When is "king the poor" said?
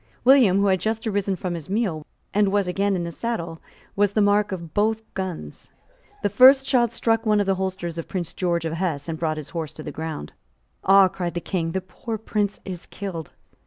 11.39-12.17